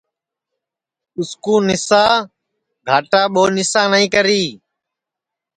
[1.17, 2.03] اُس کُو نِسا
[2.87, 4.43] گھاٹؔا ٻو نسا نائی کری